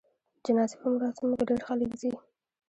د 0.35 0.37
جنازې 0.45 0.75
په 0.81 0.87
مراسمو 0.93 1.37
کې 1.39 1.43
ډېر 1.49 1.61
خلک 1.67 1.89
ځي. 2.01 2.11